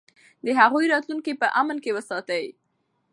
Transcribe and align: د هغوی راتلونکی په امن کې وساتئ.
د 0.45 0.47
هغوی 0.59 0.85
راتلونکی 0.93 1.33
په 1.41 1.47
امن 1.59 1.77
کې 1.83 1.91
وساتئ. 1.97 2.45